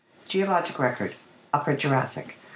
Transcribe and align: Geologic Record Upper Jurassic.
Geologic 0.27 0.79
Record 0.79 1.13
Upper 1.53 1.75
Jurassic. 1.75 2.37